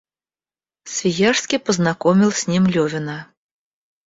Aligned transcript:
Свияжский 0.85 1.59
познакомил 1.59 2.31
с 2.31 2.47
ним 2.47 2.65
Левина. 2.65 3.31